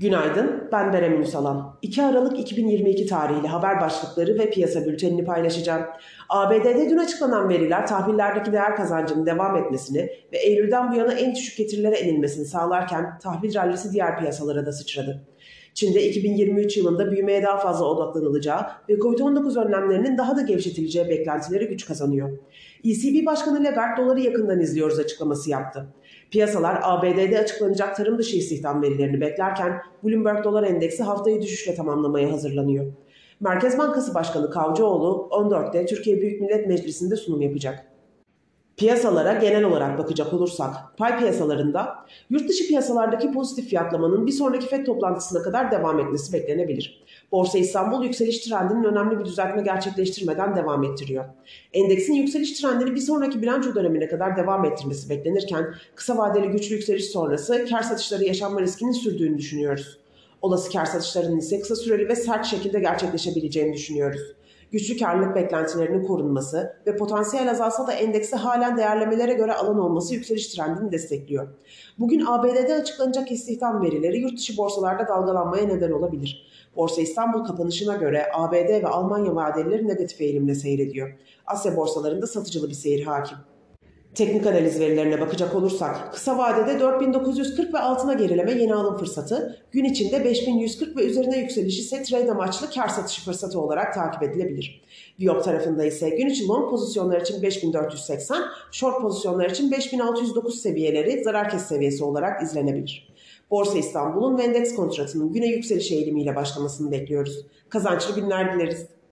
Günaydın, 0.00 0.68
ben 0.72 0.92
Berem 0.92 1.20
Ünsalan. 1.20 1.76
2 1.82 2.02
Aralık 2.02 2.38
2022 2.38 3.06
tarihli 3.06 3.48
haber 3.48 3.80
başlıkları 3.80 4.38
ve 4.38 4.50
piyasa 4.50 4.86
bültenini 4.86 5.24
paylaşacağım. 5.24 5.82
ABD'de 6.28 6.90
dün 6.90 6.96
açıklanan 6.96 7.48
veriler 7.48 7.86
tahvillerdeki 7.86 8.52
değer 8.52 8.76
kazancının 8.76 9.26
devam 9.26 9.56
etmesini 9.56 9.98
ve 10.32 10.38
Eylül'den 10.38 10.92
bu 10.92 10.96
yana 10.96 11.12
en 11.12 11.34
düşük 11.34 11.58
getirilere 11.58 12.00
inilmesini 12.00 12.44
sağlarken 12.44 13.18
tahvil 13.18 13.54
rallisi 13.54 13.92
diğer 13.92 14.18
piyasalara 14.18 14.66
da 14.66 14.72
sıçradı. 14.72 15.22
Çin'de 15.74 16.08
2023 16.08 16.76
yılında 16.76 17.10
büyümeye 17.10 17.42
daha 17.42 17.58
fazla 17.58 17.84
odaklanılacağı 17.84 18.66
ve 18.88 18.94
COVID-19 18.94 19.66
önlemlerinin 19.66 20.18
daha 20.18 20.36
da 20.36 20.42
gevşetileceği 20.42 21.08
beklentileri 21.08 21.68
güç 21.68 21.86
kazanıyor. 21.86 22.38
ECB 22.84 23.26
Başkanı 23.26 23.64
Lagarde 23.64 24.02
doları 24.02 24.20
yakından 24.20 24.60
izliyoruz 24.60 24.98
açıklaması 24.98 25.50
yaptı. 25.50 25.86
Piyasalar 26.30 26.80
ABD'de 26.82 27.38
açıklanacak 27.38 27.96
tarım 27.96 28.18
dışı 28.18 28.36
istihdam 28.36 28.82
verilerini 28.82 29.20
beklerken 29.20 29.82
Bloomberg 30.04 30.44
Dolar 30.44 30.62
Endeksi 30.62 31.02
haftayı 31.02 31.42
düşüşle 31.42 31.74
tamamlamaya 31.74 32.32
hazırlanıyor. 32.32 32.92
Merkez 33.40 33.78
Bankası 33.78 34.14
Başkanı 34.14 34.50
Kavcıoğlu 34.50 35.28
14'te 35.30 35.86
Türkiye 35.86 36.20
Büyük 36.20 36.40
Millet 36.40 36.66
Meclisi'nde 36.66 37.16
sunum 37.16 37.42
yapacak. 37.42 37.97
Piyasalara 38.78 39.32
genel 39.32 39.64
olarak 39.64 39.98
bakacak 39.98 40.34
olursak, 40.34 40.74
pay 40.96 41.18
piyasalarında 41.18 42.06
yurt 42.30 42.48
dışı 42.48 42.68
piyasalardaki 42.68 43.32
pozitif 43.32 43.68
fiyatlamanın 43.68 44.26
bir 44.26 44.32
sonraki 44.32 44.66
FED 44.66 44.86
toplantısına 44.86 45.42
kadar 45.42 45.70
devam 45.70 46.00
etmesi 46.00 46.32
beklenebilir. 46.32 47.04
Borsa 47.32 47.58
İstanbul 47.58 48.04
yükseliş 48.04 48.38
trendinin 48.38 48.84
önemli 48.84 49.18
bir 49.18 49.24
düzeltme 49.24 49.62
gerçekleştirmeden 49.62 50.56
devam 50.56 50.84
ettiriyor. 50.84 51.24
Endeksin 51.72 52.14
yükseliş 52.14 52.60
trendini 52.60 52.94
bir 52.94 53.00
sonraki 53.00 53.42
bilanço 53.42 53.74
dönemine 53.74 54.08
kadar 54.08 54.36
devam 54.36 54.64
ettirmesi 54.64 55.10
beklenirken 55.10 55.74
kısa 55.94 56.16
vadeli 56.16 56.48
güçlü 56.48 56.74
yükseliş 56.74 57.04
sonrası 57.04 57.66
kar 57.70 57.82
satışları 57.82 58.24
yaşanma 58.24 58.60
riskinin 58.60 58.92
sürdüğünü 58.92 59.38
düşünüyoruz. 59.38 59.98
Olası 60.42 60.72
kar 60.72 60.84
satışlarının 60.84 61.38
ise 61.38 61.60
kısa 61.60 61.76
süreli 61.76 62.08
ve 62.08 62.16
sert 62.16 62.46
şekilde 62.46 62.80
gerçekleşebileceğini 62.80 63.72
düşünüyoruz 63.72 64.38
güçlü 64.72 64.96
karlılık 64.96 65.36
beklentilerinin 65.36 66.06
korunması 66.06 66.76
ve 66.86 66.96
potansiyel 66.96 67.50
azalsa 67.50 67.86
da 67.86 67.92
endekste 67.92 68.36
halen 68.36 68.76
değerlemelere 68.76 69.34
göre 69.34 69.54
alan 69.54 69.78
olması 69.78 70.14
yükseliş 70.14 70.48
trendini 70.48 70.92
destekliyor. 70.92 71.48
Bugün 71.98 72.26
ABD'de 72.26 72.74
açıklanacak 72.74 73.32
istihdam 73.32 73.82
verileri 73.82 74.18
yurt 74.18 74.38
dışı 74.38 74.56
borsalarda 74.56 75.08
dalgalanmaya 75.08 75.66
neden 75.66 75.90
olabilir. 75.90 76.46
Borsa 76.76 77.00
İstanbul 77.00 77.44
kapanışına 77.44 77.96
göre 77.96 78.26
ABD 78.34 78.82
ve 78.82 78.88
Almanya 78.88 79.34
vadeleri 79.34 79.88
negatif 79.88 80.20
eğilimle 80.20 80.54
seyrediyor. 80.54 81.18
Asya 81.46 81.76
borsalarında 81.76 82.26
satıcılı 82.26 82.68
bir 82.68 82.74
seyir 82.74 83.04
hakim. 83.04 83.38
Teknik 84.18 84.46
analiz 84.46 84.80
verilerine 84.80 85.20
bakacak 85.20 85.54
olursak 85.54 86.14
kısa 86.14 86.38
vadede 86.38 86.80
4940 86.80 87.74
ve 87.74 87.78
altına 87.78 88.12
gerileme 88.14 88.52
yeni 88.52 88.74
alım 88.74 88.96
fırsatı, 88.96 89.58
gün 89.72 89.84
içinde 89.84 90.24
5140 90.24 90.96
ve 90.96 91.04
üzerine 91.04 91.38
yükseliş 91.38 91.78
ise 91.78 92.02
trade 92.02 92.30
amaçlı 92.32 92.70
kar 92.70 92.88
satışı 92.88 93.24
fırsatı 93.24 93.60
olarak 93.60 93.94
takip 93.94 94.22
edilebilir. 94.22 94.82
Viyop 95.20 95.44
tarafında 95.44 95.84
ise 95.84 96.10
gün 96.10 96.26
içi 96.26 96.48
long 96.48 96.70
pozisyonlar 96.70 97.20
için 97.20 97.42
5480, 97.42 98.42
short 98.72 99.02
pozisyonlar 99.02 99.50
için 99.50 99.70
5609 99.72 100.60
seviyeleri 100.60 101.24
zarar 101.24 101.50
kes 101.50 101.62
seviyesi 101.62 102.04
olarak 102.04 102.42
izlenebilir. 102.42 103.08
Borsa 103.50 103.78
İstanbul'un 103.78 104.38
ve 104.38 104.42
endeks 104.42 104.74
kontratının 104.74 105.32
güne 105.32 105.46
yükseliş 105.46 105.92
eğilimiyle 105.92 106.36
başlamasını 106.36 106.92
bekliyoruz. 106.92 107.46
Kazançlı 107.68 108.20
günler 108.20 108.54
dileriz. 108.54 108.97